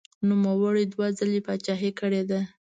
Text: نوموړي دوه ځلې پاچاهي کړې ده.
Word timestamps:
نوموړي 0.27 0.85
دوه 0.93 1.07
ځلې 1.19 1.39
پاچاهي 1.45 1.91
کړې 1.99 2.21
ده. 2.29 2.39